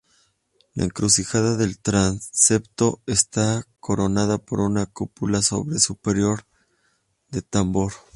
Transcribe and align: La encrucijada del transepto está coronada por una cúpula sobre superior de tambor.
La 0.73 0.83
encrucijada 0.85 1.57
del 1.57 1.77
transepto 1.77 3.03
está 3.05 3.67
coronada 3.79 4.39
por 4.39 4.59
una 4.61 4.87
cúpula 4.87 5.43
sobre 5.43 5.77
superior 5.77 6.47
de 7.29 7.43
tambor. 7.43 7.93